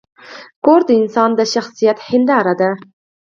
[0.65, 2.71] کور د انسان د شخصیت هنداره ده.